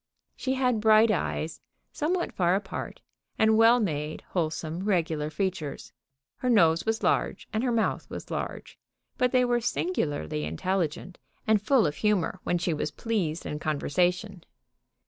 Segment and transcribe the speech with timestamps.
[0.35, 3.01] She had bright eyes, somewhat far apart,
[3.37, 5.93] and well made, wholesome, regular features.
[6.37, 8.79] Her nose was large, and her mouth was large,
[9.19, 14.43] but they were singularly intelligent, and full of humor when she was pleased in conversation.